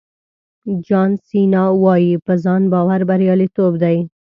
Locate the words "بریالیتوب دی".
3.09-3.97